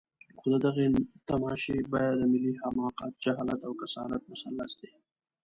[0.37, 0.85] خو د دغې
[1.29, 4.91] تماشې بیه د ملي حماقت، جهالت او کسالت مثلث دی.